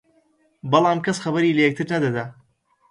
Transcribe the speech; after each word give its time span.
بەڵام 0.71 0.99
کەس 1.05 1.17
خەبەری 1.23 1.55
لە 1.57 1.61
یەکتر 1.65 1.85
نەدەدا 1.93 2.25